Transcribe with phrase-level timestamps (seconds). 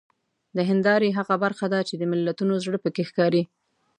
[0.55, 3.43] د هیندارې هغه برخه ده چې د ملتونو زړه پکې ښکاري.